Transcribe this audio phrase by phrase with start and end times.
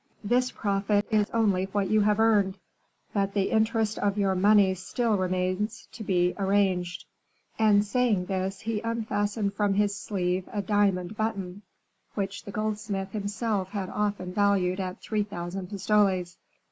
[0.23, 2.57] This profit is only what you have earned;
[3.13, 7.05] but the interest of your money still remains to be arranged."
[7.59, 11.61] And, saying this, he unfastened from his sleeve a diamond button,
[12.15, 16.35] which the goldsmith himself had often valued at three thousand pistoles.